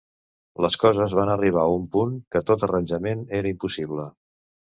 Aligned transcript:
Les 0.65 0.77
coses 0.83 1.13
van 1.19 1.31
arribar 1.33 1.65
a 1.65 1.73
un 1.81 1.85
punt 1.97 2.15
que 2.37 2.41
tot 2.49 2.67
arranjament 2.69 3.23
era 3.43 3.53
impossible. 3.53 4.09